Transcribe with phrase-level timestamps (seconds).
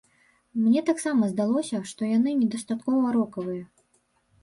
[0.61, 3.63] Мне таксама здалося, што яны недастаткова рокавыя.